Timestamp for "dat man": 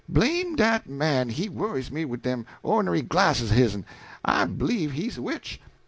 0.55-1.29